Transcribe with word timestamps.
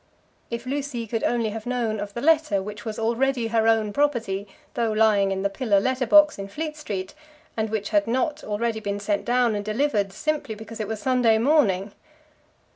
If 0.49 0.65
Lucy 0.65 1.05
could 1.05 1.23
only 1.23 1.49
have 1.51 1.67
known 1.67 1.99
of 1.99 2.15
the 2.15 2.21
letter, 2.21 2.59
which 2.59 2.85
was 2.85 2.97
already 2.97 3.49
her 3.49 3.67
own 3.67 3.93
property 3.93 4.47
though 4.73 4.91
lying 4.91 5.31
in 5.31 5.43
the 5.43 5.47
pillar 5.49 5.79
letter 5.79 6.07
box 6.07 6.39
in 6.39 6.47
Fleet 6.47 6.75
Street, 6.75 7.13
and 7.55 7.69
which 7.69 7.89
had 7.89 8.07
not 8.07 8.43
already 8.43 8.79
been 8.79 8.99
sent 8.99 9.25
down 9.25 9.53
and 9.53 9.63
delivered 9.63 10.11
simply 10.11 10.55
because 10.55 10.79
it 10.79 10.87
was 10.87 10.99
Sunday 10.99 11.37
morning! 11.37 11.91